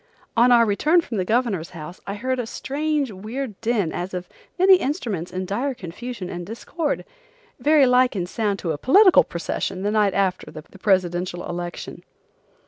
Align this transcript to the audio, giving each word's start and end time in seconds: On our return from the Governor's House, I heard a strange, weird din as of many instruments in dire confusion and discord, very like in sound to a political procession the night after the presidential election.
On 0.35 0.51
our 0.51 0.65
return 0.65 1.01
from 1.01 1.17
the 1.17 1.25
Governor's 1.25 1.69
House, 1.77 2.01
I 2.07 2.15
heard 2.15 2.39
a 2.39 2.47
strange, 2.47 3.11
weird 3.11 3.61
din 3.61 3.91
as 3.91 4.15
of 4.15 4.27
many 4.57 4.77
instruments 4.77 5.31
in 5.31 5.45
dire 5.45 5.75
confusion 5.75 6.27
and 6.27 6.43
discord, 6.43 7.05
very 7.59 7.85
like 7.85 8.15
in 8.15 8.25
sound 8.25 8.57
to 8.61 8.71
a 8.71 8.79
political 8.79 9.23
procession 9.23 9.83
the 9.83 9.91
night 9.91 10.15
after 10.15 10.49
the 10.49 10.61
presidential 10.79 11.47
election. 11.47 12.01